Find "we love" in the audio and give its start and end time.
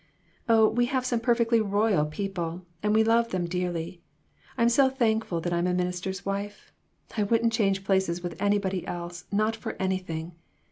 2.95-3.29